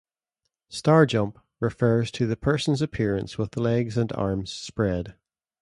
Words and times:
"Star 0.69 1.05
jump" 1.05 1.37
refers 1.59 2.09
to 2.09 2.25
the 2.25 2.35
person's 2.35 2.81
appearance 2.81 3.37
with 3.37 3.55
legs 3.55 3.97
and 3.99 4.11
arms 4.13 4.51
spread. 4.51 5.13